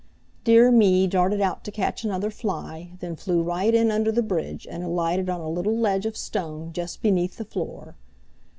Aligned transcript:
Dear 0.43 0.71
Me 0.71 1.05
darted 1.05 1.41
out 1.41 1.63
to 1.63 1.69
catch 1.71 2.03
another 2.03 2.31
fly, 2.31 2.93
then 3.01 3.15
flew 3.15 3.43
right 3.43 3.71
in 3.71 3.91
under 3.91 4.11
the 4.11 4.23
bridge 4.23 4.65
and 4.65 4.83
alighted 4.83 5.29
on 5.29 5.41
a 5.41 5.47
little 5.47 5.77
ledge 5.77 6.07
of 6.07 6.17
stone 6.17 6.73
just 6.73 7.03
beneath 7.03 7.37
the 7.37 7.45
floor. 7.45 7.95